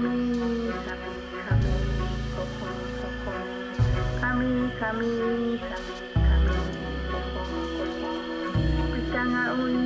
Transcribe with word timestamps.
kami 0.00 0.32
kami 4.80 5.12
kami 5.60 5.60
kita 8.96 9.22
ngawi 9.28 9.76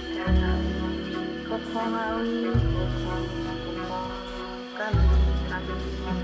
kita 0.00 0.28
ngawi 0.32 0.72
kok 1.44 1.60
ngawi 1.76 2.48
kami 4.80 5.04
kami 5.52 6.23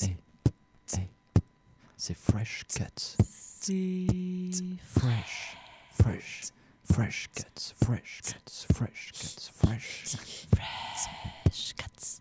Hey, 0.00 0.16
hey, 0.94 1.08
c'est 1.96 2.16
fresh 2.16 2.64
cuts. 2.64 3.16
Fresh, 4.84 5.56
fresh, 5.92 6.42
fresh 6.84 7.28
cuts, 7.34 7.74
fresh 7.82 8.20
cuts, 8.22 8.66
fresh 8.74 9.12
cuts, 9.12 9.50
fresh. 9.54 10.16
Fresh 11.46 11.72
cuts. 11.74 12.20